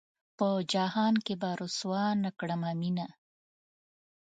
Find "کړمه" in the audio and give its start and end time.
2.39-2.71